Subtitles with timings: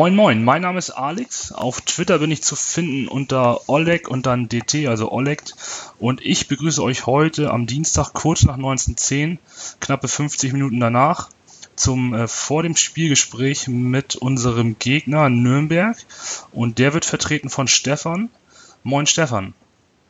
[0.00, 1.52] Moin Moin, mein Name ist Alex.
[1.52, 5.42] Auf Twitter bin ich zu finden unter Oleg und dann DT, also Oleg.
[5.98, 9.36] Und ich begrüße euch heute am Dienstag kurz nach 19.10,
[9.78, 11.28] knappe 50 Minuten danach,
[11.76, 15.98] zum äh, vor dem Spielgespräch mit unserem Gegner Nürnberg.
[16.50, 18.30] Und der wird vertreten von Stefan.
[18.82, 19.52] Moin Stefan.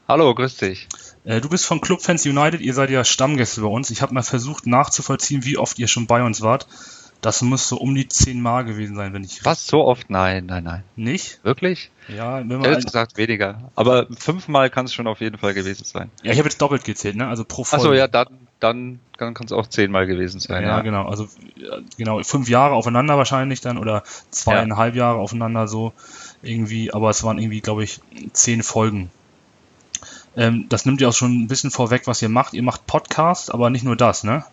[0.06, 0.86] Hallo, grüß dich.
[1.24, 3.90] Äh, du bist von Club Fans United, ihr seid ja Stammgäste bei uns.
[3.90, 6.68] Ich habe mal versucht nachzuvollziehen, wie oft ihr schon bei uns wart.
[7.20, 9.44] Das muss so um die 10 Mal gewesen sein, wenn ich.
[9.44, 9.66] Was?
[9.66, 10.08] So oft?
[10.08, 10.84] Nein, nein, nein.
[10.96, 11.44] Nicht?
[11.44, 11.90] Wirklich?
[12.08, 12.64] Ja, wenn man.
[12.64, 13.58] Ehrlich gesagt weniger.
[13.76, 16.10] Aber fünfmal kann es schon auf jeden Fall gewesen sein.
[16.22, 17.28] Ja, ich habe jetzt doppelt gezählt, ne?
[17.28, 17.84] Also pro Folge.
[17.84, 18.26] Achso, ja, dann,
[18.58, 20.62] dann, dann kann es auch zehnmal gewesen sein.
[20.62, 21.06] Ja, Ja, genau.
[21.08, 25.92] Also ja, genau, fünf Jahre aufeinander wahrscheinlich dann oder zweieinhalb Jahre aufeinander so
[26.42, 28.00] irgendwie, aber es waren irgendwie, glaube ich,
[28.32, 29.10] zehn Folgen.
[30.36, 32.54] Ähm, das nimmt ja auch schon ein bisschen vorweg, was ihr macht.
[32.54, 34.44] Ihr macht Podcast, aber nicht nur das, ne?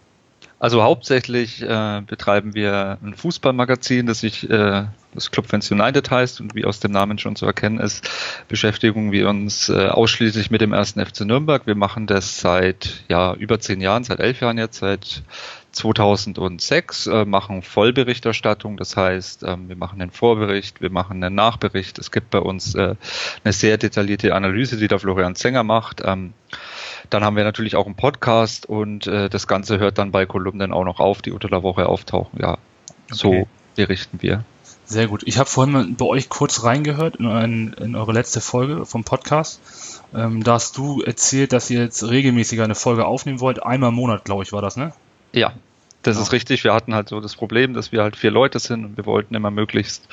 [0.59, 6.41] Also hauptsächlich äh, betreiben wir ein Fußballmagazin, das sich äh, das Club Fans United heißt
[6.41, 8.09] und wie aus dem Namen schon zu erkennen ist,
[8.47, 11.67] beschäftigen wir uns äh, ausschließlich mit dem ersten FC Nürnberg.
[11.67, 15.21] Wir machen das seit ja über zehn Jahren, seit elf Jahren jetzt, seit
[15.77, 18.77] 2006, äh, machen Vollberichterstattung.
[18.77, 21.97] Das heißt, ähm, wir machen einen Vorbericht, wir machen einen Nachbericht.
[21.99, 22.95] Es gibt bei uns äh,
[23.43, 26.01] eine sehr detaillierte Analyse, die der Florian Zenger macht.
[26.03, 26.33] Ähm,
[27.09, 30.73] dann haben wir natürlich auch einen Podcast und äh, das Ganze hört dann bei Kolumnen
[30.73, 32.39] auch noch auf, die unter der Woche auftauchen.
[32.41, 32.57] Ja,
[33.09, 33.47] so Okay.
[33.75, 34.43] berichten wir.
[34.85, 35.23] Sehr gut.
[35.25, 39.61] Ich habe vorhin bei euch kurz reingehört in, ein, in eure letzte Folge vom Podcast.
[40.15, 43.61] Ähm, da hast du erzählt, dass ihr jetzt regelmäßiger eine Folge aufnehmen wollt.
[43.63, 44.93] Einmal im Monat, glaube ich, war das, ne?
[45.33, 45.53] Ja,
[46.03, 46.23] das Ja.
[46.23, 46.63] ist richtig.
[46.63, 49.35] Wir hatten halt so das Problem, dass wir halt vier Leute sind und wir wollten
[49.35, 50.07] immer möglichst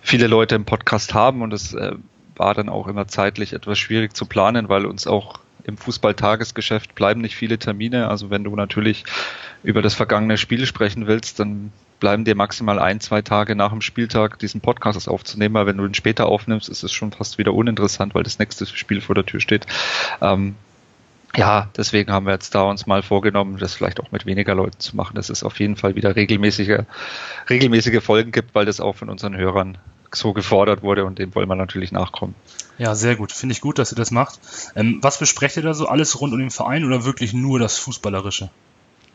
[0.00, 1.92] viele Leute im Podcast haben und es äh,
[2.36, 7.20] war dann auch immer zeitlich etwas schwierig zu planen, weil uns auch im Fußballtagesgeschäft bleiben
[7.20, 8.08] nicht viele Termine.
[8.08, 9.04] Also wenn du natürlich
[9.62, 13.80] über das vergangene Spiel sprechen willst, dann bleiben dir maximal ein, zwei Tage nach dem
[13.80, 17.54] Spieltag diesen Podcast aufzunehmen, weil wenn du ihn später aufnimmst, ist es schon fast wieder
[17.54, 19.66] uninteressant, weil das nächste Spiel vor der Tür steht.
[20.20, 20.56] Ähm,
[21.36, 24.78] ja, deswegen haben wir jetzt da uns mal vorgenommen, das vielleicht auch mit weniger Leuten
[24.78, 26.80] zu machen, dass es auf jeden Fall wieder regelmäßige,
[27.50, 29.78] regelmäßige Folgen gibt, weil das auch von unseren Hörern
[30.12, 32.34] so gefordert wurde und dem wollen wir natürlich nachkommen.
[32.78, 33.32] Ja, sehr gut.
[33.32, 34.38] Finde ich gut, dass ihr das macht.
[34.76, 35.86] Ähm, was besprecht ihr da so?
[35.86, 38.50] Alles rund um den Verein oder wirklich nur das Fußballerische?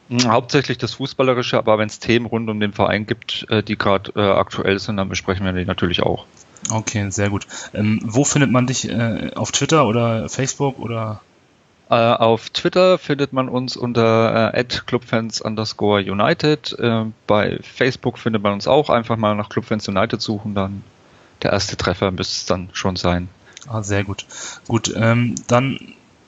[0.09, 3.77] Hm, Hauptsächlich das Fußballerische, aber wenn es Themen rund um den Verein gibt, äh, die
[3.77, 6.25] gerade äh, aktuell sind, dann besprechen wir die natürlich auch.
[6.69, 7.47] Okay, sehr gut.
[7.73, 8.89] Ähm, wo findet man dich?
[8.89, 11.21] Äh, auf Twitter oder Facebook oder?
[11.89, 16.77] Äh, auf Twitter findet man uns unter äh, @clubfans underscore United.
[16.77, 18.89] Äh, bei Facebook findet man uns auch.
[18.89, 20.83] Einfach mal nach Clubfans United suchen, dann
[21.41, 23.29] der erste Treffer müsste es dann schon sein.
[23.67, 24.25] Ah, sehr gut.
[24.67, 25.79] Gut, ähm, dann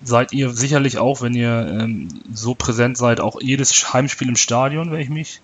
[0.04, 4.92] seid ihr sicherlich auch, wenn ihr ähm, so präsent seid, auch jedes Heimspiel im Stadion,
[4.92, 5.42] wenn ich mich.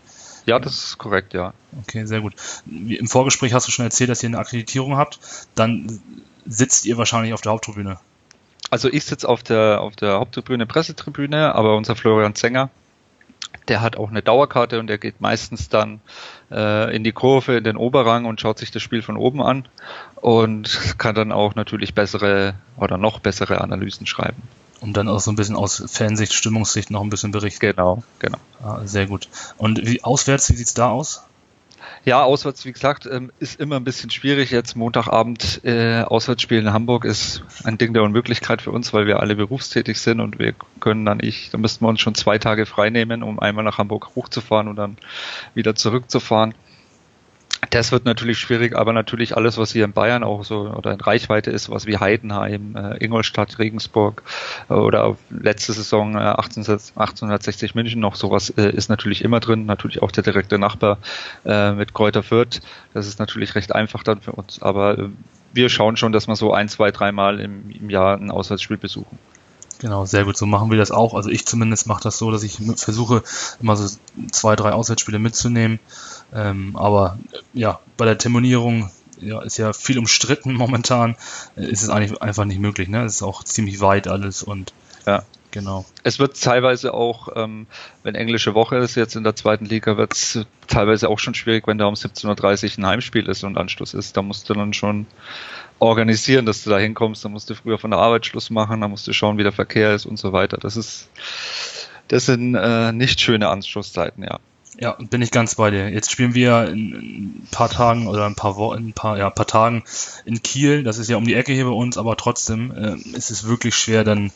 [0.48, 1.54] Ja, das ist korrekt, ja.
[1.82, 2.34] Okay, sehr gut.
[2.66, 5.20] Im Vorgespräch hast du schon erzählt, dass ihr eine Akkreditierung habt.
[5.56, 6.00] Dann
[6.46, 8.00] sitzt ihr wahrscheinlich auf der Haupttribüne.
[8.70, 12.70] Also ich sitze auf der auf der Haupttribüne, Pressetribüne, aber unser Florian Zenger,
[13.68, 16.02] der hat auch eine Dauerkarte und der geht meistens dann
[16.52, 19.68] äh, in die Kurve, in den Oberrang und schaut sich das Spiel von oben an
[20.16, 24.42] und kann dann auch natürlich bessere oder noch bessere Analysen schreiben.
[24.80, 27.62] Um dann auch so ein bisschen aus Fansicht, Stimmungssicht noch ein bisschen berichten.
[27.62, 28.38] Genau, genau.
[28.64, 29.28] Ah, sehr gut.
[29.58, 31.24] Und wie auswärts, wie sieht's da aus?
[32.06, 34.52] Ja, auswärts, wie gesagt, ähm, ist immer ein bisschen schwierig.
[34.52, 39.20] Jetzt Montagabend äh, Auswärtsspiel in Hamburg ist ein Ding der Unmöglichkeit für uns, weil wir
[39.20, 42.66] alle berufstätig sind und wir können dann nicht, da müssten wir uns schon zwei Tage
[42.66, 44.98] frei nehmen, um einmal nach Hamburg hochzufahren und dann
[45.54, 46.54] wieder zurückzufahren.
[47.70, 51.02] Das wird natürlich schwierig, aber natürlich alles, was hier in Bayern auch so oder in
[51.02, 54.22] Reichweite ist, was wie Heidenheim, äh, Ingolstadt, Regensburg
[54.70, 59.66] äh, oder letzte Saison äh, 18, 1860 München noch sowas äh, ist natürlich immer drin.
[59.66, 61.00] Natürlich auch der direkte Nachbar
[61.46, 62.62] äh, mit Kräuter Fürth.
[62.94, 64.62] Das ist natürlich recht einfach dann für uns.
[64.62, 65.10] Aber äh,
[65.54, 69.18] wir schauen schon, dass wir so ein, zwei, dreimal im, im Jahr ein Auswärtsspiel besuchen.
[69.80, 70.38] Genau, sehr gut.
[70.38, 71.14] So machen wir das auch.
[71.14, 73.24] Also ich zumindest mache das so, dass ich versuche,
[73.62, 73.96] immer so
[74.32, 75.80] zwei, drei Auswärtsspiele mitzunehmen.
[76.34, 81.16] Ähm, aber äh, ja, bei der Terminierung ja, ist ja viel umstritten momentan.
[81.56, 82.90] Äh, Ist es eigentlich einfach nicht möglich.
[82.90, 83.04] Ne?
[83.06, 84.74] Es ist auch ziemlich weit alles und
[85.06, 85.24] Ja.
[85.52, 85.86] Genau.
[86.04, 87.68] Es wird teilweise auch, ähm,
[88.04, 91.68] wenn englische Woche ist jetzt in der zweiten Liga, wird es teilweise auch schon schwierig,
[91.68, 94.18] wenn da um 17.30 Uhr ein Heimspiel ist und Anschluss ist.
[94.18, 95.08] Da musst du dann schon
[95.80, 97.24] organisieren, dass du da hinkommst.
[97.24, 99.52] Da musst du früher von der Arbeit Schluss machen, da musst du schauen, wie der
[99.52, 100.58] Verkehr ist und so weiter.
[100.58, 101.10] Das ist,
[102.08, 104.40] das sind äh, nicht schöne Anschlusszeiten, ja.
[104.80, 105.90] Ja, bin ich ganz bei dir.
[105.90, 109.34] Jetzt spielen wir in, ein paar Tagen oder ein paar Wochen, ein paar, ja, ein
[109.34, 109.84] paar Tagen
[110.24, 110.84] in Kiel.
[110.84, 113.76] Das ist ja um die Ecke hier bei uns, aber trotzdem äh, ist es wirklich
[113.76, 114.32] schwer, dann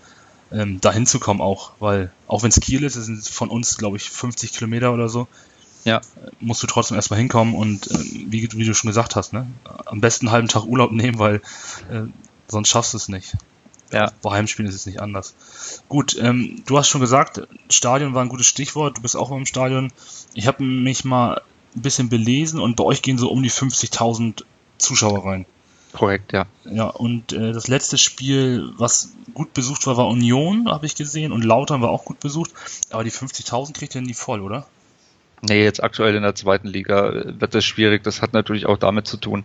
[0.51, 3.77] ähm, dahin zu kommen auch, weil auch wenn es Kiel ist, es sind von uns,
[3.77, 5.27] glaube ich, 50 Kilometer oder so.
[5.83, 6.01] Ja.
[6.39, 9.47] Musst du trotzdem erstmal hinkommen und äh, wie, wie, du schon gesagt hast, ne?
[9.85, 11.35] Am besten einen halben Tag Urlaub nehmen, weil
[11.89, 12.03] äh,
[12.47, 13.35] sonst schaffst du es nicht.
[13.91, 14.11] Ja.
[14.21, 15.35] Bei Heimspielen ist es nicht anders.
[15.89, 18.97] Gut, ähm, du hast schon gesagt, Stadion war ein gutes Stichwort.
[18.97, 19.91] Du bist auch im Stadion.
[20.33, 21.41] Ich habe mich mal
[21.75, 24.43] ein bisschen belesen und bei euch gehen so um die 50.000
[24.77, 25.45] Zuschauer rein.
[25.93, 26.45] Korrekt, ja.
[26.65, 31.31] Ja, und äh, das letzte Spiel, was gut besucht war, war Union, habe ich gesehen,
[31.31, 32.51] und Lautern war auch gut besucht.
[32.91, 34.67] Aber die 50.000 kriegt ihr nie voll, oder?
[35.41, 38.03] Nee, jetzt aktuell in der zweiten Liga wird das schwierig.
[38.03, 39.43] Das hat natürlich auch damit zu tun,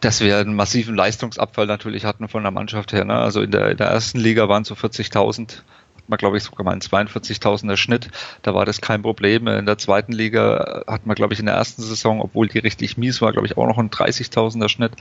[0.00, 3.04] dass wir einen massiven Leistungsabfall natürlich hatten von der Mannschaft her.
[3.04, 3.14] Ne?
[3.14, 5.64] Also in der, in der ersten Liga waren es so 40.000, hat
[6.08, 8.10] man glaube ich sogar mal einen 42.000er Schnitt.
[8.42, 9.46] Da war das kein Problem.
[9.46, 12.96] In der zweiten Liga hat man glaube ich in der ersten Saison, obwohl die richtig
[12.96, 14.92] mies war, glaube ich auch noch einen 30.000er Schnitt.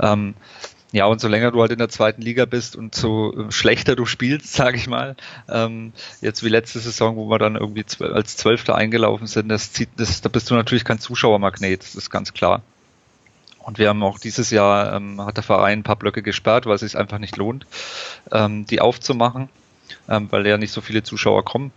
[0.00, 0.34] Ähm,
[0.90, 4.06] ja, und so länger du halt in der zweiten Liga bist und so schlechter du
[4.06, 5.16] spielst, sage ich mal,
[5.48, 9.90] ähm, jetzt wie letzte Saison, wo wir dann irgendwie als Zwölfter eingelaufen sind, das zieht,
[9.96, 12.62] das, da bist du natürlich kein Zuschauermagnet, das ist ganz klar.
[13.58, 16.76] Und wir haben auch dieses Jahr, ähm, hat der Verein ein paar Blöcke gesperrt, weil
[16.76, 17.66] es sich einfach nicht lohnt,
[18.32, 19.50] ähm, die aufzumachen,
[20.08, 21.72] ähm, weil ja nicht so viele Zuschauer kommen.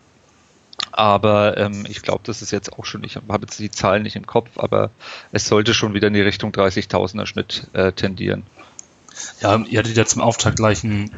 [0.91, 4.15] Aber ähm, ich glaube, das ist jetzt auch schon, ich habe jetzt die Zahlen nicht
[4.15, 4.89] im Kopf, aber
[5.31, 8.43] es sollte schon wieder in die Richtung 30.000er Schnitt äh, tendieren.
[9.41, 11.11] Ja, ihr hattet ja zum Auftakt gleich einen,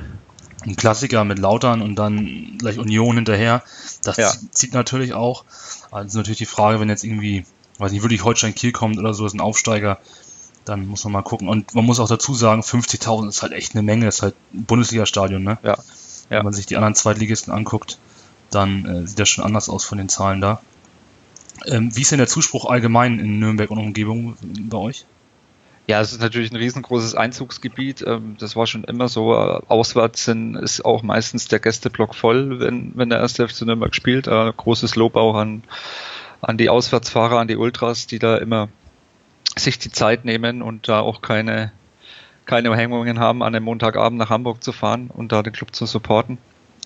[0.63, 3.63] einen Klassiker mit Lautern und dann gleich Union hinterher.
[4.03, 4.31] Das ja.
[4.51, 5.45] zieht natürlich auch.
[5.91, 7.45] Also natürlich die Frage, wenn jetzt irgendwie,
[7.77, 9.99] weiß nicht, wirklich Holstein Kiel kommt oder so, ist ein Aufsteiger,
[10.65, 11.49] dann muss man mal gucken.
[11.49, 14.65] Und man muss auch dazu sagen, 50.000 ist halt echt eine Menge, ist halt ein
[14.65, 15.57] Bundesliga-Stadion, ne?
[15.63, 15.77] Ja.
[16.29, 16.37] Ja.
[16.37, 17.99] Wenn man sich die anderen Zweitligisten anguckt,
[18.49, 20.61] dann äh, sieht das schon anders aus von den Zahlen da.
[21.65, 24.35] Ähm, wie ist denn der Zuspruch allgemein in Nürnberg und Umgebung
[24.69, 25.05] bei euch?
[25.85, 28.03] Ja, es ist natürlich ein riesengroßes Einzugsgebiet.
[28.07, 29.35] Ähm, das war schon immer so.
[29.35, 34.27] Auswärts sind, ist auch meistens der Gästeblock voll, wenn, wenn der erste FC Nürnberg spielt.
[34.27, 35.63] Äh, großes Lob auch an,
[36.41, 38.69] an die Auswärtsfahrer, an die Ultras, die da immer
[39.57, 41.71] sich die Zeit nehmen und da auch keine,
[42.45, 45.85] keine Hemmungen haben, an einem Montagabend nach Hamburg zu fahren und da den Club zu
[45.85, 46.37] supporten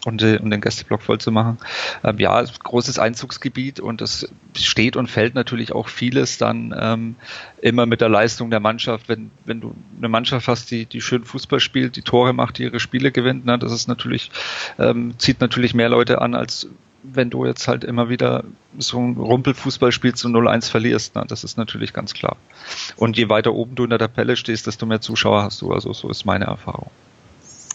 [0.06, 1.58] und, äh, um den Gästeblock voll zu machen.
[2.04, 7.16] Ähm, ja, großes Einzugsgebiet und es steht und fällt natürlich auch vieles dann ähm,
[7.62, 9.10] immer mit der Leistung der Mannschaft.
[9.10, 12.64] Wenn, wenn du eine Mannschaft hast, die, die schön Fußball spielt, die Tore macht, die
[12.64, 14.32] ihre Spiele gewinnt, ne, das ist natürlich,
[14.80, 16.70] ähm, zieht natürlich mehr Leute an, als
[17.14, 18.44] wenn du jetzt halt immer wieder
[18.78, 21.16] so ein Rumpelfußball spielst und 0-1 verlierst.
[21.16, 21.24] Ne?
[21.28, 22.38] Das ist natürlich ganz klar.
[22.96, 25.72] Und je weiter oben du in der Tabelle stehst, desto mehr Zuschauer hast du.
[25.72, 26.90] Also so ist meine Erfahrung.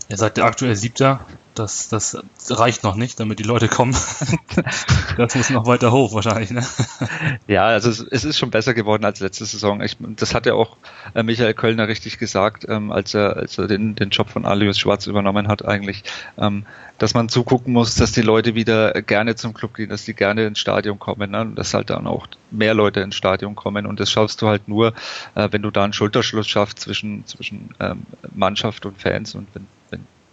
[0.08, 1.24] Ihr seid der aktuell Siebter.
[1.54, 2.16] Das, das
[2.48, 3.94] reicht noch nicht, damit die Leute kommen.
[5.18, 6.50] das muss noch weiter hoch wahrscheinlich.
[6.50, 6.64] Ne?
[7.46, 9.82] Ja, also es, es, ist schon besser geworden als letzte Saison.
[9.82, 10.78] Ich, das hat ja auch
[11.14, 14.78] äh, Michael Kölner richtig gesagt, ähm, als er, als er den, den Job von Alius
[14.78, 16.04] Schwarz übernommen hat eigentlich,
[16.38, 16.64] ähm,
[16.96, 20.46] dass man zugucken muss, dass die Leute wieder gerne zum Club gehen, dass die gerne
[20.46, 21.42] ins Stadion kommen ne?
[21.42, 24.68] und dass halt dann auch mehr Leute ins Stadion kommen und das schaffst du halt
[24.68, 24.94] nur,
[25.34, 29.66] äh, wenn du da einen Schulterschluss schaffst zwischen, zwischen ähm, Mannschaft und Fans und wenn
[29.66, 29.66] wenn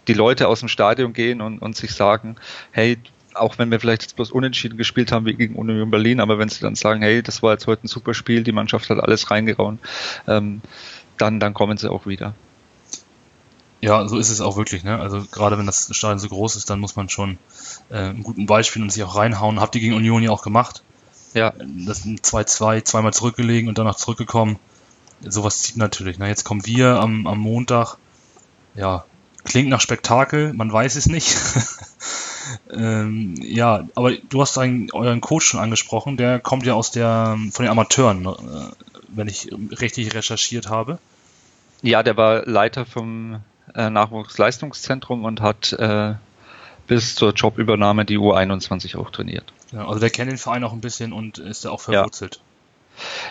[0.08, 2.36] die Leute aus dem Stadion gehen und, und sich sagen,
[2.72, 2.98] hey,
[3.34, 6.48] auch wenn wir vielleicht jetzt bloß unentschieden gespielt haben wie gegen Union Berlin, aber wenn
[6.48, 9.30] sie dann sagen, hey, das war jetzt heute ein super Spiel, die Mannschaft hat alles
[9.30, 9.78] reingehauen,
[10.26, 10.60] ähm,
[11.18, 12.34] dann, dann kommen sie auch wieder.
[13.82, 14.84] Ja, so ist es auch wirklich.
[14.84, 14.98] Ne?
[14.98, 17.38] Also gerade wenn das Stadion so groß ist, dann muss man schon
[17.90, 19.60] äh, einen guten Ball spielen und sich auch reinhauen.
[19.60, 20.82] Habt ihr gegen Union ja auch gemacht.
[21.32, 21.54] Ja.
[21.86, 24.58] Das sind 2-2, zweimal zurückgelegen und danach zurückgekommen.
[25.26, 26.18] Sowas zieht natürlich.
[26.18, 26.28] Ne?
[26.28, 27.96] Jetzt kommen wir am, am Montag.
[28.74, 29.04] Ja,
[29.44, 31.36] Klingt nach Spektakel, man weiß es nicht.
[32.72, 37.38] ähm, ja, aber du hast einen, euren Coach schon angesprochen, der kommt ja aus der
[37.52, 38.32] von den Amateuren, äh,
[39.08, 40.98] wenn ich richtig recherchiert habe.
[41.82, 43.40] Ja, der war Leiter vom
[43.74, 46.14] äh, Nachwuchsleistungszentrum und hat äh,
[46.86, 49.52] bis zur Jobübernahme die U21 auch trainiert.
[49.72, 52.40] Ja, also der kennt den Verein auch ein bisschen und ist da auch verwurzelt.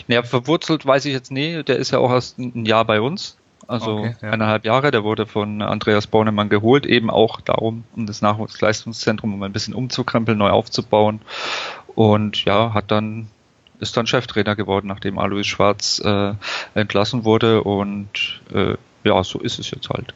[0.07, 0.15] Ja.
[0.15, 1.61] ja, verwurzelt weiß ich jetzt nie.
[1.63, 3.37] Der ist ja auch erst ein Jahr bei uns
[3.67, 4.31] also okay, ja.
[4.31, 4.91] eineinhalb Jahre.
[4.91, 9.73] Der wurde von Andreas Bornemann geholt, eben auch darum, um das Nachwuchsleistungszentrum um ein bisschen
[9.73, 11.21] umzukrempeln, neu aufzubauen.
[11.95, 13.27] Und ja, hat dann
[13.79, 16.33] ist dann Cheftrainer geworden, nachdem Alois Schwarz äh,
[16.73, 17.63] entlassen wurde.
[17.63, 20.13] Und äh, ja, so ist es jetzt halt.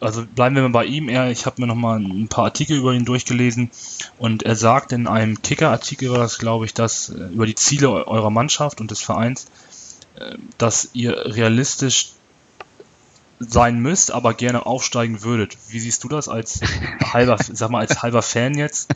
[0.00, 1.08] Also bleiben wir mal bei ihm.
[1.08, 3.70] Er, ich habe mir noch mal ein paar Artikel über ihn durchgelesen
[4.18, 8.06] und er sagt in einem Kicker-Artikel war das, glaube ich, dass äh, über die Ziele
[8.06, 9.46] eurer Mannschaft und des Vereins,
[10.58, 12.12] dass ihr realistisch
[13.38, 15.56] sein müsst, aber gerne aufsteigen würdet.
[15.68, 16.60] Wie siehst du das als
[17.12, 18.94] halber, sag mal, als halber Fan jetzt?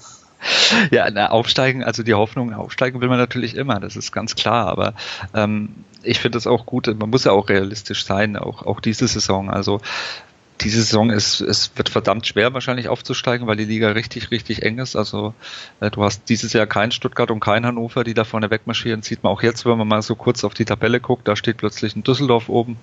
[0.90, 4.68] ja, na, aufsteigen, also die Hoffnung, aufsteigen will man natürlich immer, das ist ganz klar,
[4.68, 4.94] aber
[5.34, 9.06] ähm, ich finde es auch gut, man muss ja auch realistisch sein, auch, auch diese
[9.06, 9.50] Saison.
[9.50, 9.80] Also
[10.60, 14.78] diese Saison ist, es wird verdammt schwer wahrscheinlich aufzusteigen, weil die Liga richtig, richtig eng
[14.78, 14.96] ist.
[14.96, 15.34] Also
[15.80, 19.02] äh, du hast dieses Jahr kein Stuttgart und kein Hannover, die da vorne wegmarschieren.
[19.02, 21.58] Sieht man auch jetzt, wenn man mal so kurz auf die Tabelle guckt, da steht
[21.58, 22.76] plötzlich ein Düsseldorf oben.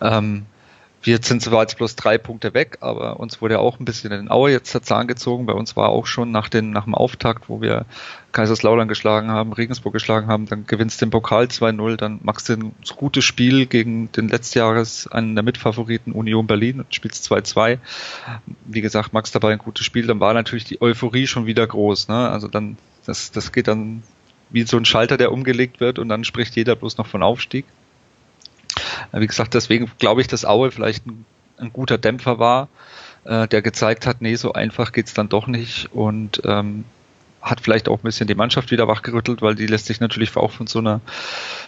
[0.00, 0.46] Ähm,
[1.06, 4.10] wir sind zwar jetzt bloß drei Punkte weg, aber uns wurde ja auch ein bisschen
[4.10, 5.46] in den Aue jetzt der Zahn gezogen.
[5.46, 7.86] Bei uns war auch schon nach, den, nach dem Auftakt, wo wir
[8.32, 12.54] Kaiserslautern geschlagen haben, Regensburg geschlagen haben, dann gewinnst du den Pokal 2-0, dann machst du
[12.54, 17.78] ein gutes Spiel gegen den Letztjahres einen der Mitfavoriten Union Berlin und spielst 2-2.
[18.66, 22.08] Wie gesagt, machst dabei ein gutes Spiel, dann war natürlich die Euphorie schon wieder groß.
[22.08, 22.28] Ne?
[22.28, 24.02] Also dann, das, das geht dann
[24.50, 27.64] wie so ein Schalter, der umgelegt wird und dann spricht jeder bloß noch von Aufstieg.
[29.12, 31.24] Wie gesagt, deswegen glaube ich, dass Aue vielleicht ein,
[31.58, 32.68] ein guter Dämpfer war,
[33.24, 36.84] äh, der gezeigt hat, nee, so einfach geht's dann doch nicht und ähm,
[37.42, 40.50] hat vielleicht auch ein bisschen die Mannschaft wieder wachgerüttelt, weil die lässt sich natürlich auch
[40.50, 41.00] von so einer,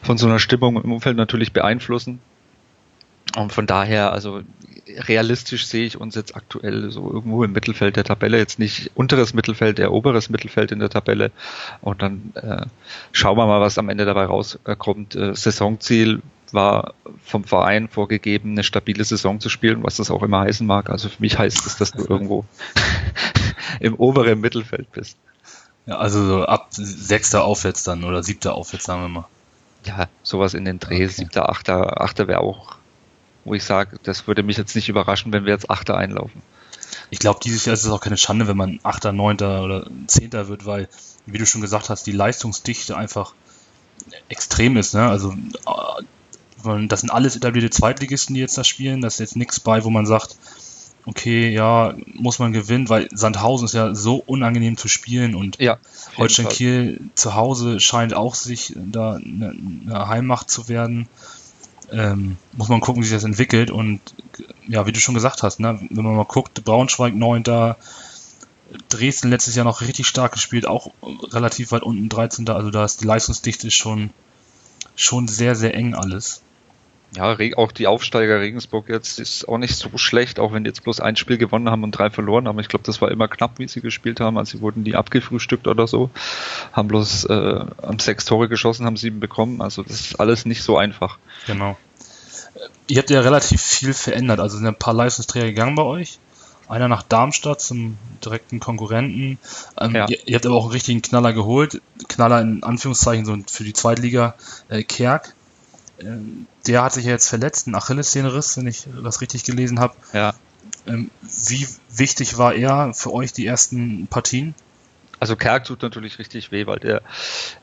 [0.03, 2.21] von so einer Stimmung im Umfeld natürlich beeinflussen.
[3.39, 4.43] Und von daher, also
[4.89, 9.33] realistisch sehe ich uns jetzt aktuell so irgendwo im Mittelfeld der Tabelle, jetzt nicht unteres
[9.33, 11.31] Mittelfeld, der oberes Mittelfeld in der Tabelle.
[11.81, 12.67] Und dann äh,
[13.13, 15.15] schauen wir mal, was am Ende dabei rauskommt.
[15.15, 20.41] Äh, Saisonziel war vom Verein vorgegeben, eine stabile Saison zu spielen, was das auch immer
[20.41, 20.91] heißen mag.
[20.91, 22.45] Also für mich heißt es, dass du irgendwo
[23.81, 25.17] im oberen Mittelfeld bist.
[25.87, 29.29] Ja, also so ab sechster aufwärts dann oder siebter aufwärts, sagen wir mal.
[29.85, 31.07] Ja, sowas in den Dreh, okay.
[31.07, 32.79] siebter, achter, achter wäre auch,
[33.49, 36.43] wo ich sage, das würde mich jetzt nicht überraschen, wenn wir jetzt achter einlaufen.
[37.11, 40.49] Ich glaube, dieses Jahr ist es auch keine Schande, wenn man achter, neunter oder zehnter
[40.49, 40.89] wird, weil,
[41.27, 43.33] wie du schon gesagt hast, die Leistungsdichte einfach
[44.29, 44.95] extrem ist.
[44.95, 45.09] Ne?
[45.09, 45.35] Also
[46.89, 49.01] das sind alles etablierte Zweitligisten, die jetzt da spielen.
[49.01, 50.37] Das ist jetzt nichts bei, wo man sagt,
[51.07, 55.79] okay, ja, muss man gewinnen, weil Sandhausen ist ja so unangenehm zu spielen und ja,
[56.19, 61.09] Holstein Kiel zu Hause scheint auch sich da eine, eine Heimmacht zu werden.
[61.91, 64.01] Ähm, muss man gucken, wie sich das entwickelt und
[64.67, 67.45] ja, wie du schon gesagt hast, ne, wenn man mal guckt, Braunschweig 9.
[68.91, 72.49] Dresden letztes Jahr noch richtig stark gespielt, auch relativ weit unten 13.
[72.51, 74.11] Also da ist die Leistungsdichte schon,
[74.95, 76.43] schon sehr, sehr eng alles.
[77.17, 80.85] Ja, auch die Aufsteiger Regensburg jetzt ist auch nicht so schlecht, auch wenn die jetzt
[80.85, 82.59] bloß ein Spiel gewonnen haben und drei verloren haben.
[82.59, 84.37] Ich glaube, das war immer knapp, wie sie gespielt haben.
[84.37, 86.11] Also sie wurden die abgefrühstückt oder so,
[86.73, 89.63] haben bloß äh, am sechs Tore geschossen, haben sieben bekommen.
[89.63, 91.19] Also das ist alles nicht so einfach.
[91.47, 91.79] Genau.
[92.89, 94.41] Ihr habt ja relativ viel verändert.
[94.41, 96.19] Also sind ein paar Leistungsträger gegangen bei euch.
[96.69, 99.39] Einer nach Darmstadt zum direkten Konkurrenten.
[99.81, 100.07] Ähm, ja.
[100.09, 101.81] ihr, ihr, habt aber auch einen richtigen Knaller geholt.
[102.09, 104.35] Knaller in Anführungszeichen so für die Zweitliga
[104.69, 105.35] äh, Kerk
[106.01, 109.95] der hat sich ja jetzt verletzt, einen Achillessehnenriss, wenn ich das richtig gelesen habe.
[110.13, 110.35] Ja.
[110.87, 114.55] Ähm, wie wichtig war er für euch die ersten Partien?
[115.21, 117.03] Also Kerk tut natürlich richtig weh, weil der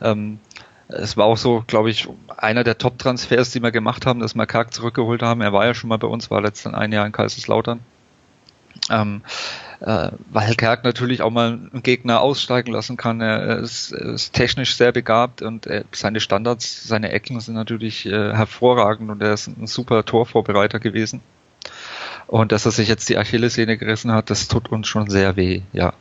[0.01, 0.39] ähm,
[0.87, 4.45] es war auch so, glaube ich, einer der Top-Transfers, die wir gemacht haben, dass wir
[4.45, 5.41] Kerk zurückgeholt haben.
[5.41, 7.79] Er war ja schon mal bei uns, war letztens ein Jahr in Kaiserslautern.
[8.91, 9.23] Ähm,
[9.81, 13.21] äh, weil Kerk natürlich auch mal einen Gegner aussteigen lassen kann.
[13.21, 18.33] Er ist, ist technisch sehr begabt und er, seine Standards, seine Ecken sind natürlich äh,
[18.33, 21.21] hervorragend und er ist ein super Torvorbereiter gewesen.
[22.27, 25.61] Und dass er sich jetzt die Achillessehne gerissen hat, das tut uns schon sehr weh,
[25.73, 25.93] ja.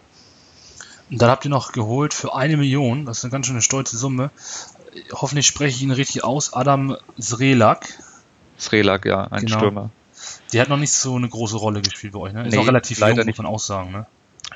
[1.10, 3.96] Und dann habt ihr noch geholt für eine Million, das ist eine ganz schöne stolze
[3.96, 4.30] Summe.
[5.12, 6.54] Hoffentlich spreche ich ihn richtig aus.
[6.54, 7.86] Adam Srelak.
[8.58, 9.58] Srelak, ja, ein genau.
[9.58, 9.90] Stürmer.
[10.54, 12.46] Der hat noch nicht so eine große Rolle gespielt bei euch, ne?
[12.46, 13.38] Ist nee, auch relativ leider jung, nicht.
[13.38, 14.06] muss man auch sagen, ne?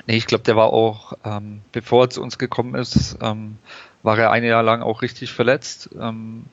[0.07, 3.57] Nee, ich glaube, der war auch, ähm, bevor er zu uns gekommen ist, ähm,
[4.01, 5.89] war er ein Jahr lang auch richtig verletzt.
[5.99, 6.45] Ähm,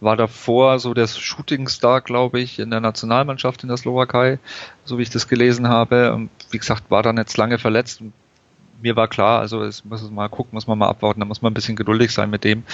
[0.00, 4.38] war davor so der Shootingstar, glaube ich, in der Nationalmannschaft in der Slowakei,
[4.84, 6.12] so wie ich das gelesen habe.
[6.12, 8.12] Und wie gesagt, war dann jetzt lange verletzt und
[8.80, 11.42] mir war klar, also es muss es mal gucken, muss man mal abwarten, da muss
[11.42, 12.64] man ein bisschen geduldig sein mit dem.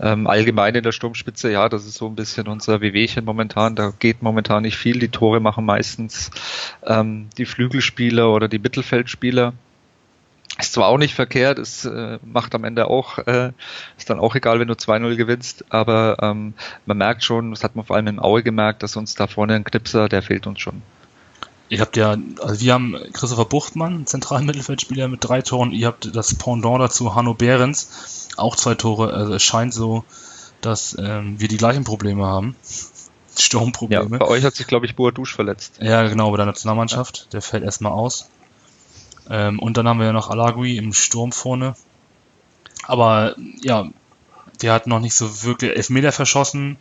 [0.00, 3.76] Ähm, allgemein in der Sturmspitze, ja, das ist so ein bisschen unser Wehwehchen momentan.
[3.76, 4.98] Da geht momentan nicht viel.
[4.98, 6.30] Die Tore machen meistens
[6.84, 9.52] ähm, die Flügelspieler oder die Mittelfeldspieler.
[10.58, 13.50] Ist zwar auch nicht verkehrt, es äh, macht am Ende auch, äh,
[13.98, 16.54] ist dann auch egal, wenn du 2-0 gewinnst, aber ähm,
[16.86, 19.54] man merkt schon, das hat man vor allem im Aue gemerkt, dass uns da vorne
[19.54, 20.82] ein Knipser, der fehlt uns schon.
[21.68, 25.72] Ihr habt ja, also wir haben Christopher Buchtmann, zentralen Mittelfeldspieler mit drei Toren.
[25.72, 29.12] Ihr habt das Pendant dazu, Hanno Behrens, auch zwei Tore.
[29.12, 30.04] Also es scheint so,
[30.60, 32.56] dass ähm, wir die gleichen Probleme haben.
[33.36, 34.10] Sturmprobleme.
[34.12, 35.78] Ja, bei euch hat sich, glaube ich, Boadouche verletzt.
[35.80, 37.18] Ja, genau, bei der Nationalmannschaft.
[37.18, 37.30] Ja.
[37.32, 38.28] Der fällt erstmal aus.
[39.28, 41.74] Ähm, und dann haben wir ja noch Alagui im Sturm vorne.
[42.86, 43.88] Aber ja,
[44.62, 46.76] der hat noch nicht so wirklich Elfmeter verschossen.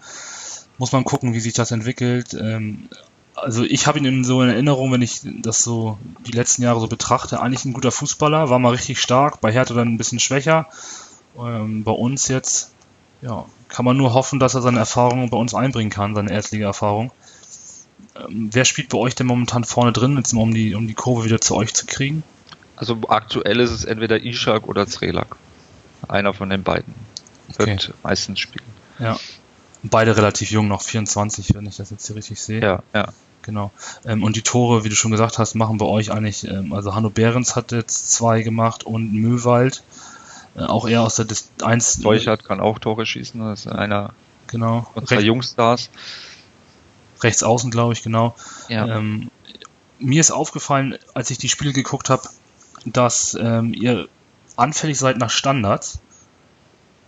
[0.77, 2.33] Muss man gucken, wie sich das entwickelt.
[2.33, 2.89] Ähm,
[3.35, 6.79] also ich habe ihn in so in Erinnerung, wenn ich das so die letzten Jahre
[6.79, 10.19] so betrachte, eigentlich ein guter Fußballer, war mal richtig stark, bei Hertha dann ein bisschen
[10.19, 10.67] schwächer.
[11.37, 12.71] Ähm, bei uns jetzt,
[13.21, 17.11] ja, kann man nur hoffen, dass er seine Erfahrungen bei uns einbringen kann, seine Erstliga-Erfahrung.
[18.15, 20.93] Ähm, wer spielt bei euch denn momentan vorne drin, jetzt mal um die, um die
[20.93, 22.23] Kurve wieder zu euch zu kriegen?
[22.75, 25.37] Also aktuell ist es entweder Ishak oder Zrelak.
[26.07, 26.93] Einer von den beiden
[27.57, 27.93] wird okay.
[28.03, 28.65] meistens spielen.
[28.99, 29.17] Ja.
[29.83, 32.61] Beide relativ jung, noch 24, wenn ich das jetzt hier richtig sehe.
[32.61, 33.07] Ja, ja.
[33.43, 33.71] Genau.
[34.05, 36.95] Ähm, und die Tore, wie du schon gesagt hast, machen bei euch eigentlich, ähm, also
[36.95, 39.83] Hanno Behrens hat jetzt zwei gemacht und Möwald,
[40.55, 41.99] äh, auch eher aus der Distanz.
[41.99, 44.13] Deuchert kann auch Tore schießen, das ist einer
[44.47, 44.87] genau.
[44.95, 45.89] unserer Recht, Jungstars.
[47.21, 48.35] Rechts außen, glaube ich, genau.
[48.69, 48.97] Ja.
[48.97, 49.29] Ähm,
[49.99, 52.23] mir ist aufgefallen, als ich die Spiele geguckt habe,
[52.85, 54.07] dass ähm, ihr
[54.55, 55.99] anfällig seid nach Standards.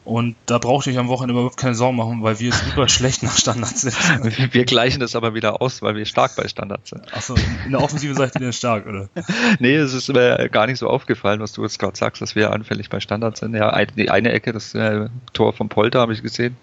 [0.05, 3.23] Und da braucht ihr euch am Wochenende überhaupt keine Sorgen machen, weil wir super schlecht
[3.23, 4.53] nach Standards sind.
[4.53, 7.11] Wir gleichen das aber wieder aus, weil wir stark bei Standards sind.
[7.11, 7.35] Achso,
[7.65, 9.09] in der Offensive seid ihr denn stark, oder?
[9.59, 12.53] nee, es ist mir gar nicht so aufgefallen, was du jetzt gerade sagst, dass wir
[12.53, 13.55] anfällig bei Standards sind.
[13.55, 16.55] Ja, die eine Ecke, das äh, Tor vom Polter habe ich gesehen.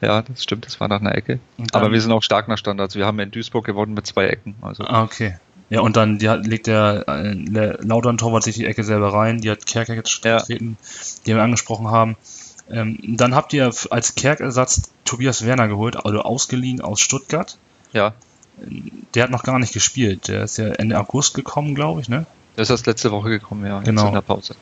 [0.00, 1.38] Ja, das stimmt, das war nach einer Ecke.
[1.72, 2.96] Aber wir sind auch stark nach Standards.
[2.96, 4.56] Wir haben in Duisburg gewonnen mit zwei Ecken.
[4.60, 4.82] Also.
[4.84, 5.36] Ah, okay.
[5.70, 9.40] Ja, und dann die hat, legt der, äh, der Lautern-Torwart sich die Ecke selber rein.
[9.40, 10.38] Die hat Kerker jetzt ja.
[10.38, 10.78] getreten,
[11.26, 12.16] die wir angesprochen haben.
[12.70, 17.56] Ähm, dann habt ihr als Kerkersatz Tobias Werner geholt, also ausgeliehen aus Stuttgart.
[17.92, 18.14] Ja.
[19.14, 20.28] Der hat noch gar nicht gespielt.
[20.28, 22.26] Der ist ja Ende August gekommen, glaube ich, ne?
[22.56, 23.80] Der ist erst letzte Woche gekommen, ja.
[23.80, 24.08] Genau.
[24.08, 24.56] in der Pause.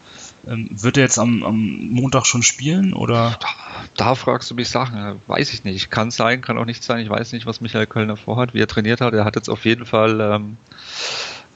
[0.46, 3.38] Ähm, wird er jetzt am, am, Montag schon spielen oder?
[3.40, 3.48] Da,
[3.96, 5.90] da, fragst du mich Sachen, weiß ich nicht.
[5.90, 7.00] Kann sein, kann auch nicht sein.
[7.00, 9.14] Ich weiß nicht, was Michael Kölner vorhat, wie er trainiert hat.
[9.14, 10.58] Er hat jetzt auf jeden Fall ähm,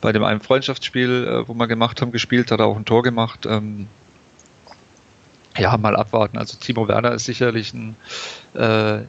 [0.00, 3.02] bei dem einen Freundschaftsspiel, äh, wo wir gemacht haben, gespielt, hat er auch ein Tor
[3.02, 3.46] gemacht.
[3.46, 3.86] Ähm,
[5.56, 6.38] ja, mal abwarten.
[6.38, 7.96] Also Timo Werner ist sicherlich ein,
[8.54, 9.00] äh,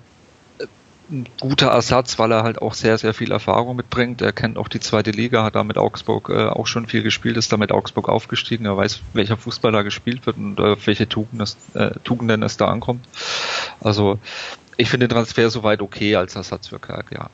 [1.12, 4.22] ein guter Ersatz, weil er halt auch sehr, sehr viel Erfahrung mitbringt.
[4.22, 7.38] Er kennt auch die zweite Liga, hat da mit Augsburg äh, auch schon viel gespielt,
[7.38, 8.66] ist da mit Augsburg aufgestiegen.
[8.66, 12.58] Er weiß, welcher Fußball da gespielt wird und auf welche Tugenden es, äh, Tugenden es
[12.58, 13.06] da ankommt.
[13.82, 14.20] Also
[14.77, 17.30] ich finde den Transfer soweit okay als Ersatz für Kerk, ja.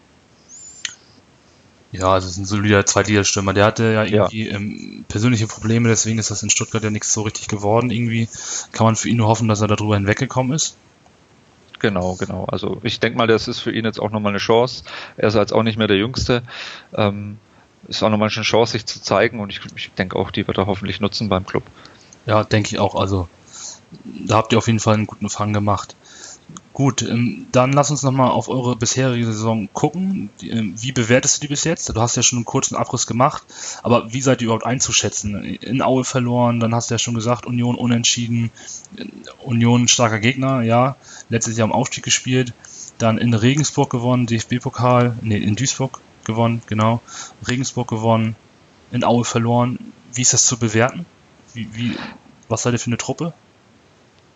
[1.97, 3.53] Ja, also es ist ein solider Zweitligastürmer.
[3.53, 4.55] Der hatte ja irgendwie ja.
[4.55, 7.89] Ähm, persönliche Probleme, deswegen ist das in Stuttgart ja nichts so richtig geworden.
[7.89, 8.29] Irgendwie
[8.71, 10.75] kann man für ihn nur hoffen, dass er darüber hinweggekommen ist.
[11.79, 12.45] Genau, genau.
[12.45, 14.83] Also ich denke mal, das ist für ihn jetzt auch nochmal eine Chance.
[15.15, 16.43] Er ist jetzt auch nicht mehr der Jüngste.
[16.93, 17.37] Ähm,
[17.87, 20.57] ist auch nochmal eine Chance, sich zu zeigen und ich, ich denke auch, die wird
[20.57, 21.63] er hoffentlich nutzen beim Club.
[22.25, 22.95] Ja, denke ich auch.
[22.95, 23.27] Also
[24.03, 25.95] da habt ihr auf jeden Fall einen guten Fang gemacht.
[26.77, 30.29] Gut, ähm, dann lass uns nochmal auf eure bisherige Saison gucken.
[30.43, 31.89] Ähm, wie bewertest du die bis jetzt?
[31.89, 33.41] Du hast ja schon einen kurzen Abriss gemacht,
[33.81, 35.43] aber wie seid ihr überhaupt einzuschätzen?
[35.43, 38.51] In Aue verloren, dann hast du ja schon gesagt, Union unentschieden,
[39.43, 40.97] Union starker Gegner, ja,
[41.29, 42.53] letztes Jahr im Aufstieg gespielt,
[42.99, 47.01] dann in Regensburg gewonnen, DFB-Pokal, nee, in Duisburg gewonnen, genau,
[47.47, 48.35] Regensburg gewonnen,
[48.91, 49.79] in Aue verloren.
[50.13, 51.07] Wie ist das zu bewerten?
[51.55, 51.97] Wie, wie,
[52.49, 53.33] was seid ihr für eine Truppe?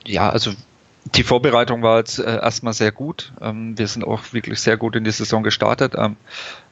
[0.07, 0.55] Ja, also
[1.05, 3.33] die Vorbereitung war jetzt äh, erstmal sehr gut.
[3.41, 5.95] Ähm, wir sind auch wirklich sehr gut in die Saison gestartet.
[5.97, 6.15] Ähm,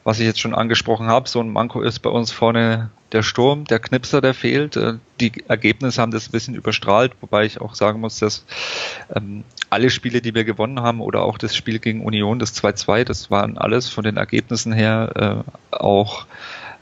[0.04, 3.64] was ich jetzt schon angesprochen habe, so ein Manko ist bei uns vorne der Sturm,
[3.64, 4.76] der Knipser, der fehlt.
[4.76, 8.44] Äh, die Ergebnisse haben das ein bisschen überstrahlt, wobei ich auch sagen muss, dass
[9.14, 13.04] ähm, alle Spiele, die wir gewonnen haben oder auch das Spiel gegen Union, das 2-2,
[13.04, 16.26] das waren alles von den Ergebnissen her äh, auch,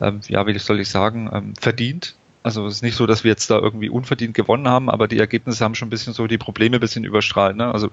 [0.00, 2.14] äh, ja, wie soll ich sagen, ähm, verdient.
[2.48, 5.18] Also es ist nicht so, dass wir jetzt da irgendwie unverdient gewonnen haben, aber die
[5.18, 7.58] Ergebnisse haben schon ein bisschen so die Probleme ein bisschen überstrahlt.
[7.58, 7.70] Ne?
[7.70, 7.90] Also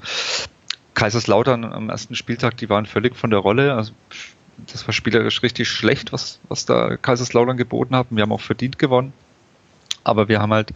[0.94, 3.74] Kaiserslautern am ersten Spieltag, die waren völlig von der Rolle.
[3.74, 3.92] Also
[4.72, 8.08] das war spielerisch richtig schlecht, was, was da Kaiserslautern geboten hat.
[8.12, 9.12] Wir haben auch verdient gewonnen.
[10.06, 10.72] Aber wir haben halt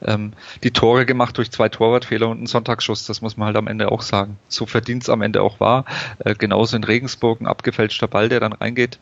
[0.00, 3.04] ähm, die Tore gemacht durch zwei Torwartfehler und einen Sonntagsschuss.
[3.04, 4.38] Das muss man halt am Ende auch sagen.
[4.46, 5.86] So verdient es am Ende auch war.
[6.20, 9.00] Äh, genauso in Regensburg ein abgefälschter Ball, der dann reingeht.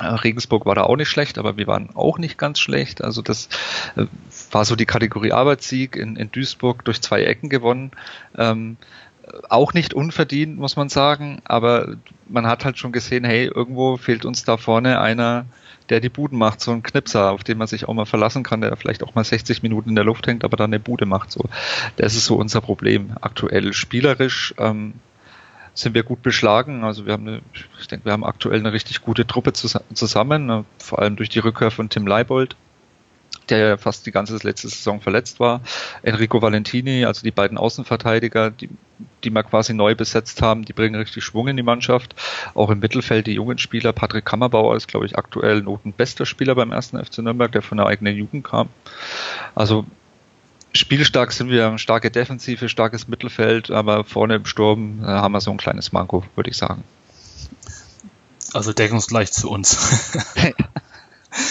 [0.00, 3.02] Äh, Regensburg war da auch nicht schlecht, aber wir waren auch nicht ganz schlecht.
[3.02, 3.48] Also das
[3.96, 4.06] äh,
[4.50, 7.92] war so die Kategorie Arbeitssieg in, in Duisburg durch zwei Ecken gewonnen.
[8.36, 8.76] Ähm,
[9.48, 11.96] auch nicht unverdient, muss man sagen, aber
[12.28, 15.46] man hat halt schon gesehen, hey, irgendwo fehlt uns da vorne einer,
[15.88, 18.60] der die Buden macht, so ein Knipser, auf den man sich auch mal verlassen kann,
[18.60, 21.30] der vielleicht auch mal 60 Minuten in der Luft hängt, aber dann eine Bude macht.
[21.30, 21.44] So,
[21.96, 23.72] das ist so unser Problem aktuell.
[23.72, 24.94] Spielerisch ähm,
[25.74, 26.84] sind wir gut beschlagen.
[26.84, 27.40] Also wir haben eine,
[27.78, 31.40] ich denke, wir haben aktuell eine richtig gute Truppe zusammen, ne, vor allem durch die
[31.40, 32.56] Rückkehr von Tim Leibold,
[33.48, 35.60] der ja fast die ganze letzte Saison verletzt war.
[36.02, 38.70] Enrico Valentini, also die beiden Außenverteidiger, die,
[39.24, 42.14] die wir quasi neu besetzt haben, die bringen richtig Schwung in die Mannschaft.
[42.54, 43.92] Auch im Mittelfeld die jungen Spieler.
[43.92, 47.86] Patrick Kammerbauer ist, glaube ich, aktuell notenbester Spieler beim ersten FC Nürnberg, der von der
[47.86, 48.68] eigenen Jugend kam.
[49.54, 49.84] Also
[50.74, 55.50] Spielstark sind wir, starke Defensive, starkes Mittelfeld, aber vorne im Sturm äh, haben wir so
[55.50, 56.82] ein kleines Manko, würde ich sagen.
[58.52, 60.12] Also deckungsgleich zu uns.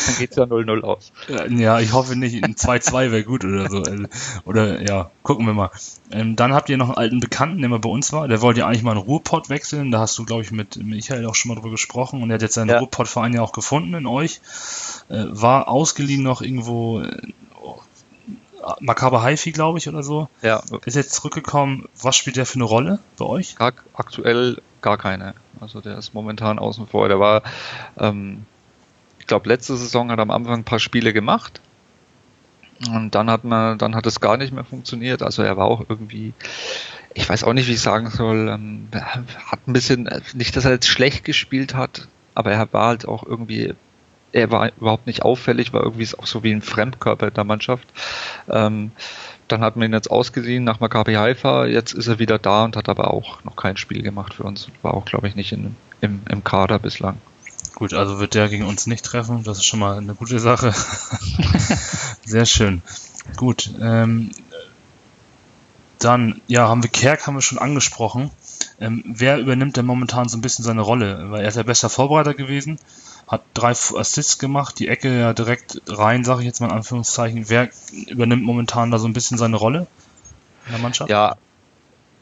[0.07, 1.11] Dann geht's ja 0-0 aus.
[1.49, 2.41] Ja, ich hoffe nicht.
[2.43, 3.79] Ein 2-2 wäre gut oder so.
[3.79, 4.05] Also,
[4.45, 5.71] oder ja, gucken wir mal.
[6.11, 8.29] Ähm, dann habt ihr noch einen alten Bekannten, der mal bei uns war.
[8.29, 9.91] Der wollte ja eigentlich mal einen Ruhrpott wechseln.
[9.91, 12.23] Da hast du, glaube ich, mit Michael auch schon mal drüber gesprochen.
[12.23, 12.79] Und er hat jetzt seinen ja.
[12.79, 14.39] Ruhrpott-Verein ja auch gefunden in euch.
[15.09, 17.33] Äh, war ausgeliehen noch irgendwo äh,
[18.79, 20.29] Makaber Haifi, glaube ich, oder so.
[20.41, 20.63] Ja.
[20.85, 21.87] Ist jetzt zurückgekommen.
[22.01, 23.55] Was spielt der für eine Rolle bei euch?
[23.93, 25.33] Aktuell gar keine.
[25.59, 27.07] Also der ist momentan außen vor.
[27.07, 27.43] Der war
[27.97, 28.45] ähm,
[29.23, 31.61] ich glaube, letzte Saison hat er am Anfang ein paar Spiele gemacht.
[32.89, 35.21] Und dann hat man, dann hat es gar nicht mehr funktioniert.
[35.23, 36.33] Also er war auch irgendwie,
[37.13, 40.71] ich weiß auch nicht, wie ich sagen soll, ähm, hat ein bisschen, nicht, dass er
[40.71, 43.75] jetzt schlecht gespielt hat, aber er war halt auch irgendwie,
[44.33, 47.87] er war überhaupt nicht auffällig, war irgendwie auch so wie ein Fremdkörper in der Mannschaft.
[48.49, 48.91] Ähm,
[49.47, 51.65] dann hat man ihn jetzt ausgeliehen nach Maccabi Haifa.
[51.65, 54.67] Jetzt ist er wieder da und hat aber auch noch kein Spiel gemacht für uns.
[54.81, 57.17] War auch, glaube ich, nicht in, im, im Kader bislang.
[57.75, 59.43] Gut, also wird der gegen uns nicht treffen.
[59.43, 60.73] Das ist schon mal eine gute Sache.
[62.25, 62.81] Sehr schön.
[63.37, 63.69] Gut.
[63.79, 64.31] Ähm,
[65.99, 68.31] dann, ja, haben wir Kerk, haben wir schon angesprochen.
[68.79, 71.29] Ähm, wer übernimmt denn momentan so ein bisschen seine Rolle?
[71.29, 72.79] Weil er ist der beste Vorbereiter gewesen,
[73.33, 77.49] hat drei Assists gemacht, die Ecke ja direkt rein, sage ich jetzt mal in Anführungszeichen.
[77.49, 77.69] Wer
[78.07, 79.87] übernimmt momentan da so ein bisschen seine Rolle
[80.65, 81.09] in der Mannschaft?
[81.09, 81.35] Ja,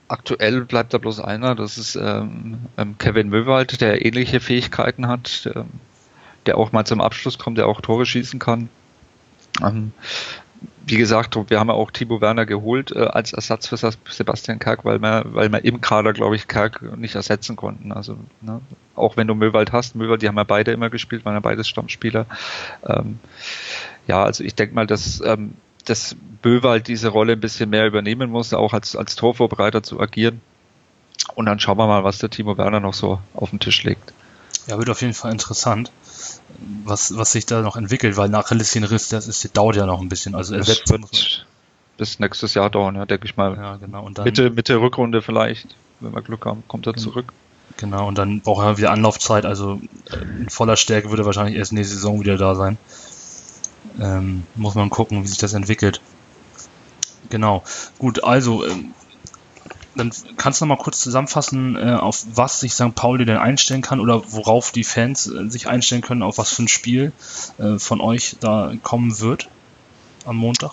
[0.08, 5.50] aktuell bleibt da bloß einer, das ist ähm, ähm, Kevin Möwald, der ähnliche Fähigkeiten hat,
[5.54, 5.70] ähm,
[6.46, 8.70] der auch mal zum Abschluss kommt, der auch Tore schießen kann.
[9.62, 9.92] Ähm,
[10.86, 15.00] wie gesagt, wir haben auch Thibaut Werner geholt äh, als Ersatz für Sebastian Kerk, weil
[15.00, 17.92] wir, weil wir im Kader, glaube ich, Kerk nicht ersetzen konnten.
[17.92, 18.62] Also ne,
[18.96, 21.68] auch wenn du Möwald hast, Möwald, die haben ja beide immer gespielt, waren ja beides
[21.68, 22.26] Stammspieler.
[22.86, 23.20] Ähm,
[24.08, 25.54] ja, also ich denke mal, dass ähm,
[25.86, 30.42] dass Böwald diese Rolle ein bisschen mehr übernehmen muss, auch als, als Torvorbereiter zu agieren.
[31.36, 34.14] Und dann schauen wir mal, was der Timo Werner noch so auf den Tisch legt.
[34.68, 35.92] Ja, wird auf jeden Fall interessant,
[36.84, 40.10] was, was sich da noch entwickelt, weil nach Riss, das ist, dauert ja noch ein
[40.10, 40.36] bisschen.
[40.36, 41.46] Also ersetzt wird
[41.98, 43.56] bis nächstes Jahr dauern, ja, denke ich mal.
[43.56, 44.04] Ja, genau.
[44.04, 47.32] Und dann, Mitte, Mitte Rückrunde vielleicht, wenn wir Glück haben, kommt er zurück.
[47.78, 49.80] Genau, und dann braucht er wieder Anlaufzeit, also
[50.40, 52.78] in voller Stärke würde er wahrscheinlich erst nächste Saison wieder da sein.
[54.00, 56.02] Ähm, muss man gucken, wie sich das entwickelt.
[57.30, 57.64] Genau.
[57.98, 58.94] Gut, also ähm,
[59.96, 62.96] dann kannst du noch mal kurz zusammenfassen, äh, auf was sich St.
[62.96, 66.64] Pauli denn einstellen kann oder worauf die Fans äh, sich einstellen können, auf was für
[66.64, 67.12] ein Spiel
[67.58, 69.50] äh, von euch da kommen wird
[70.26, 70.72] am Montag?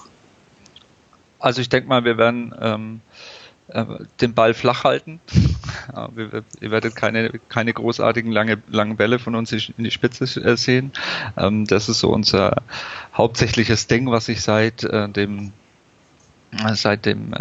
[1.41, 3.01] Also ich denke mal, wir werden ähm,
[3.69, 3.85] äh,
[4.21, 5.21] den Ball flach halten.
[6.61, 10.93] ihr werdet keine, keine großartigen lange, langen Bälle von uns in die Spitze äh, sehen.
[11.37, 12.63] Ähm, das ist so unser
[13.15, 15.53] hauptsächliches Ding, was sich seit äh, dem
[16.73, 17.35] seit dem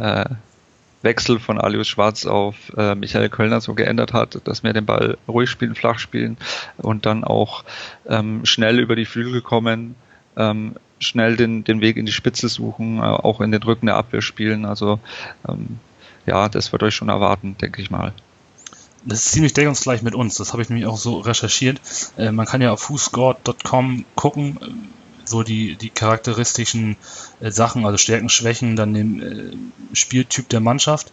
[1.02, 5.50] Wechsel von Alius Schwarz auf Michael Kölner so geändert hat, dass wir den Ball ruhig
[5.50, 6.38] spielen, flach spielen
[6.78, 7.64] und dann auch
[8.08, 9.96] ähm, schnell über die Flügel kommen,
[10.36, 14.24] ähm, schnell den, den Weg in die Spitze suchen, auch in den Rücken der Abwehr
[14.24, 14.66] spielen.
[14.66, 15.00] Also
[16.26, 18.14] ja, das wird euch schon erwarten, denke ich mal.
[19.06, 20.36] Das ist ziemlich deckungsgleich mit uns.
[20.36, 21.80] Das habe ich nämlich auch so recherchiert.
[22.18, 24.66] Äh, man kann ja auf fußgord.com gucken, äh,
[25.28, 26.98] so die, die charakteristischen
[27.40, 31.12] äh, Sachen, also Stärken, Schwächen, dann den äh, Spieltyp der Mannschaft.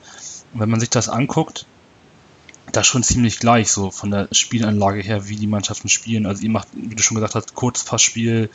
[0.53, 1.67] Und wenn man sich das anguckt,
[2.73, 6.27] das schon ziemlich gleich, so von der Spielanlage her, wie die Mannschaften spielen.
[6.27, 8.51] Also ihr macht, wie du schon gesagt hast, Kurzpassspiel,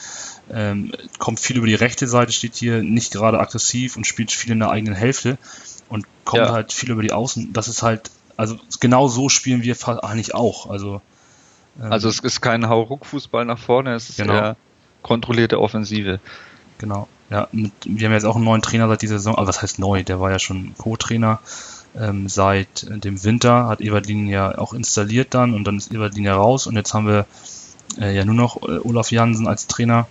[0.51, 4.51] ähm, kommt viel über die rechte Seite, steht hier nicht gerade aggressiv und spielt viel
[4.51, 5.37] in der eigenen Hälfte
[5.89, 6.51] und kommt ja.
[6.51, 7.53] halt viel über die Außen.
[7.53, 10.69] Das ist halt, also genau so spielen wir eigentlich auch.
[10.69, 11.01] Also,
[11.79, 14.33] ähm, also es ist kein Hauruck-Fußball nach vorne, es ist genau.
[14.33, 14.57] eher
[15.01, 16.19] kontrollierte Offensive.
[16.77, 17.07] Genau.
[17.29, 19.79] Ja, mit, wir haben jetzt auch einen neuen Trainer seit dieser Saison, aber was heißt
[19.79, 20.03] neu?
[20.03, 21.39] Der war ja schon Co-Trainer
[21.95, 26.35] ähm, seit dem Winter, hat Everdin ja auch installiert dann und dann ist Everdin ja
[26.35, 27.25] raus und jetzt haben wir
[27.99, 30.07] äh, ja nur noch äh, Olaf Jansen als Trainer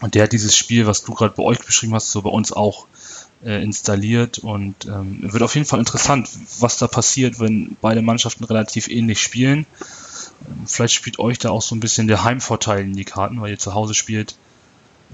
[0.00, 2.52] und der hat dieses Spiel, was du gerade bei euch beschrieben hast, so bei uns
[2.52, 2.86] auch
[3.44, 8.44] äh, installiert und ähm, wird auf jeden Fall interessant, was da passiert, wenn beide Mannschaften
[8.44, 9.66] relativ ähnlich spielen.
[10.66, 13.58] Vielleicht spielt euch da auch so ein bisschen der Heimvorteil in die Karten, weil ihr
[13.58, 14.34] zu Hause spielt.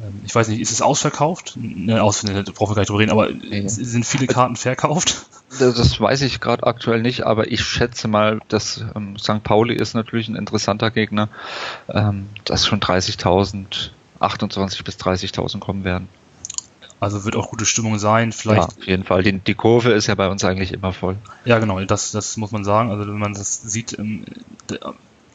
[0.02, 1.54] Ähm, ich weiß nicht, ist es ausverkauft?
[1.56, 3.68] Ne, ausverkauft, brauchen wir gar nicht drüber reden, aber ja.
[3.68, 5.26] sind viele Karten verkauft?
[5.60, 9.44] Das, das weiß ich gerade aktuell nicht, aber ich schätze mal, dass ähm, St.
[9.44, 11.28] Pauli ist natürlich ein interessanter Gegner,
[11.88, 16.08] ähm, dass schon 30.000, 28 bis 30.000 kommen werden.
[16.98, 18.32] Also wird auch gute Stimmung sein.
[18.32, 18.72] Vielleicht.
[18.72, 19.22] Ja, auf jeden Fall.
[19.22, 21.16] Die, die Kurve ist ja bei uns eigentlich immer voll.
[21.44, 21.80] Ja, genau.
[21.84, 22.90] Das, das muss man sagen.
[22.90, 24.24] Also wenn man das sieht, ähm,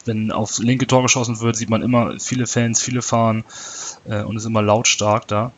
[0.04, 3.44] wenn aufs linke Tor geschossen wird, sieht man immer viele Fans, viele fahren
[4.04, 5.52] äh, und ist immer lautstark da.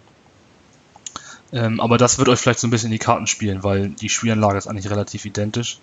[1.53, 4.09] Ähm, aber das wird euch vielleicht so ein bisschen in die Karten spielen, weil die
[4.09, 5.79] Spielanlage ist eigentlich relativ identisch.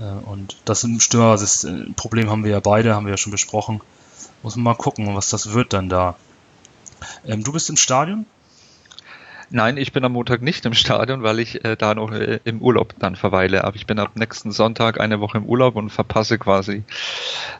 [0.00, 3.16] Äh, und das ein Stürmer, das äh, Problem haben wir ja beide, haben wir ja
[3.16, 3.80] schon besprochen.
[4.42, 6.16] Muss man mal gucken, was das wird dann da.
[7.24, 8.26] Ähm, du bist im Stadion?
[9.50, 12.62] Nein, ich bin am Montag nicht im Stadion, weil ich äh, da noch äh, im
[12.62, 13.64] Urlaub dann verweile.
[13.64, 16.84] Aber ich bin ab nächsten Sonntag eine Woche im Urlaub und verpasse quasi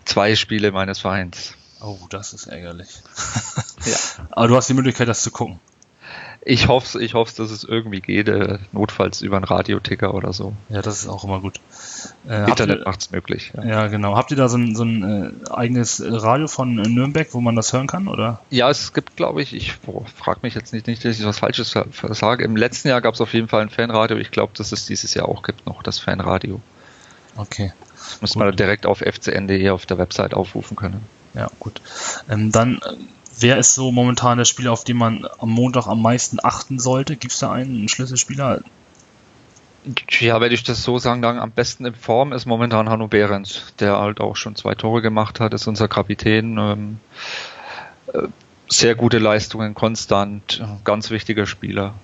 [0.04, 1.54] zwei Spiele meines Vereins.
[1.80, 3.02] Oh, das ist ärgerlich.
[3.84, 3.96] ja.
[4.30, 5.58] Aber du hast die Möglichkeit, das zu gucken.
[6.42, 10.54] Ich hoffe, ich hoffe, dass es irgendwie geht, äh, notfalls über einen Radioticker oder so.
[10.70, 11.60] Ja, das ist auch immer gut.
[12.26, 13.52] Äh, Internet macht es möglich.
[13.54, 13.64] Ja.
[13.64, 13.86] ja.
[13.88, 14.16] genau.
[14.16, 17.74] Habt ihr da so ein, so ein äh, eigenes Radio von Nürnberg, wo man das
[17.74, 18.40] hören kann, oder?
[18.48, 19.74] Ja, es gibt, glaube ich, ich
[20.16, 22.44] frage mich jetzt nicht, nicht, dass ich was Falsches sage.
[22.44, 24.16] Im letzten Jahr gab es auf jeden Fall ein Fanradio.
[24.16, 26.60] Ich glaube, dass es dieses Jahr auch gibt, noch das Fanradio.
[27.36, 27.72] Okay.
[28.22, 31.04] Muss man direkt auf fcn.de auf der Website aufrufen können.
[31.34, 31.80] Ja, gut.
[32.28, 32.94] Ähm, dann äh,
[33.40, 37.16] Wer ist so momentan der Spieler, auf den man am Montag am meisten achten sollte?
[37.16, 38.60] Gibt es da einen, einen Schlüsselspieler?
[40.18, 43.72] Ja, wenn ich das so sagen dann am besten in Form ist momentan Hanno Behrens,
[43.78, 46.58] der halt auch schon zwei Tore gemacht hat, ist unser Kapitän.
[46.58, 46.98] Ähm,
[48.12, 48.28] äh,
[48.68, 51.94] sehr gute Leistungen, konstant, ganz wichtiger Spieler.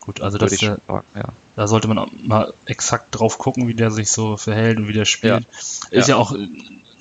[0.00, 1.28] Gut, also das, sagen, ja.
[1.54, 5.04] da sollte man mal exakt drauf gucken, wie der sich so verhält und wie der
[5.04, 5.44] spielt.
[5.44, 5.58] Ja.
[5.90, 6.34] Ist ja, ja auch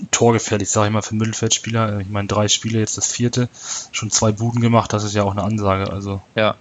[0.10, 2.00] torgefährlich, sage ich mal, für Mittelfeldspieler.
[2.00, 3.50] Ich meine, drei Spiele, jetzt das vierte,
[3.92, 5.92] schon zwei Buden gemacht, das ist ja auch eine Ansage.
[5.92, 6.56] Also ja.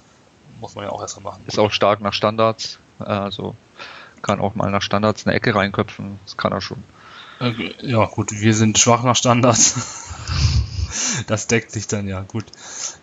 [0.61, 1.44] muss man ja auch erstmal machen.
[1.46, 3.55] Ist auch stark nach Standards, also
[4.22, 6.83] kann auch mal nach Standards eine Ecke reinköpfen, das kann er schon.
[7.81, 9.74] Ja, gut, wir sind schwach nach Standards.
[11.26, 12.44] das deckt sich dann ja, gut.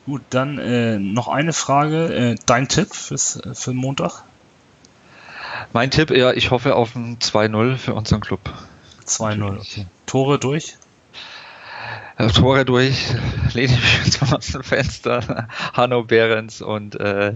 [0.06, 2.14] Gut, dann äh, noch eine Frage.
[2.14, 4.24] Äh, dein Tipp fürs, für Montag?
[5.74, 8.40] Mein Tipp, ja, ich hoffe auf ein 2-0 für unseren Club.
[9.08, 9.86] 2-0, okay.
[10.06, 10.78] Tore durch?
[12.18, 13.08] Äh, Tore durch,
[13.54, 15.48] lehne ich mich jetzt mal aus dem Fenster.
[15.74, 17.36] Hanno Behrens und äh,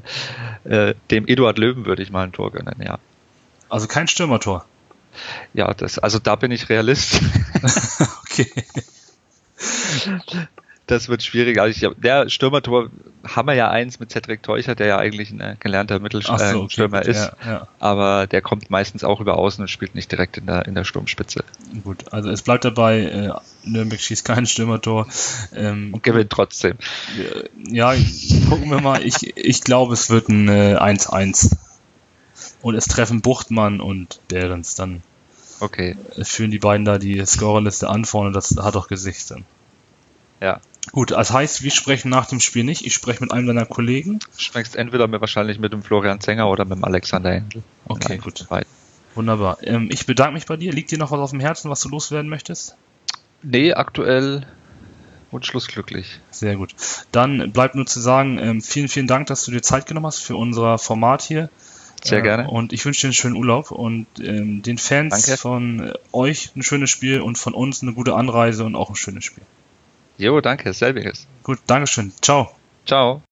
[0.63, 2.99] äh, dem Eduard Löwen würde ich mal ein Tor gönnen, ja.
[3.69, 4.65] Also kein Stürmertor?
[5.53, 7.21] Ja, das, also da bin ich Realist.
[8.23, 8.51] okay
[10.91, 11.59] das wird schwierig.
[11.59, 12.89] Also ich, der Stürmertor
[13.23, 16.87] haben wir ja eins mit Cedric Teucher, der ja eigentlich ein gelernter Mittelstürmer so, okay,
[16.87, 17.31] gut, ist.
[17.43, 17.67] Ja, ja.
[17.79, 20.83] Aber der kommt meistens auch über außen und spielt nicht direkt in der, in der
[20.83, 21.43] Sturmspitze.
[21.83, 23.31] Gut, also es bleibt dabei, äh,
[23.63, 25.07] Nürnberg schießt kein Stürmertor.
[25.55, 26.77] Ähm, und gewinnt trotzdem.
[27.69, 27.93] Ja,
[28.49, 29.01] gucken wir mal.
[29.03, 31.53] Ich, ich glaube, es wird ein 1-1.
[31.53, 31.55] Äh,
[32.61, 35.01] und es treffen Buchtmann und Behrens dann.
[35.59, 35.95] Okay.
[36.23, 39.45] Führen die beiden da die Scorerliste an vorne, das hat doch Gesicht dann.
[40.41, 40.59] Ja.
[40.91, 42.85] Gut, das heißt, wir sprechen nach dem Spiel nicht.
[42.85, 44.19] Ich spreche mit einem deiner Kollegen.
[44.19, 47.63] Du sprichst entweder mit, wahrscheinlich mit dem Florian Zenger oder mit dem Alexander Händel.
[47.85, 48.47] Okay, gut.
[49.13, 49.57] Wunderbar.
[49.61, 50.71] Ähm, ich bedanke mich bei dir.
[50.71, 52.75] Liegt dir noch was auf dem Herzen, was du loswerden möchtest?
[53.43, 54.45] Nee, aktuell
[55.31, 56.19] wunschlos glücklich.
[56.31, 56.75] Sehr gut.
[57.11, 60.19] Dann bleibt nur zu sagen, ähm, vielen, vielen Dank, dass du dir Zeit genommen hast
[60.19, 61.49] für unser Format hier.
[62.03, 62.49] Sehr äh, gerne.
[62.49, 65.37] Und ich wünsche dir einen schönen Urlaub und ähm, den Fans Danke.
[65.39, 68.95] von äh, euch ein schönes Spiel und von uns eine gute Anreise und auch ein
[68.95, 69.43] schönes Spiel.
[70.21, 71.27] Jo, danke, selbiges.
[71.41, 72.13] Gut, Dankeschön.
[72.21, 72.51] Ciao.
[72.85, 73.23] Ciao.